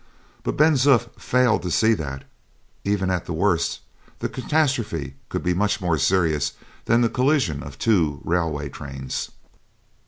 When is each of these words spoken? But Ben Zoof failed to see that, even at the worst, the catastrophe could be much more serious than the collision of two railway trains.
But 0.41 0.57
Ben 0.57 0.73
Zoof 0.73 1.09
failed 1.19 1.61
to 1.61 1.69
see 1.69 1.93
that, 1.93 2.23
even 2.83 3.11
at 3.11 3.25
the 3.27 3.33
worst, 3.33 3.81
the 4.17 4.29
catastrophe 4.29 5.13
could 5.29 5.43
be 5.43 5.53
much 5.53 5.79
more 5.79 5.99
serious 5.99 6.53
than 6.85 7.01
the 7.01 7.07
collision 7.07 7.61
of 7.61 7.77
two 7.77 8.19
railway 8.23 8.69
trains. 8.69 9.29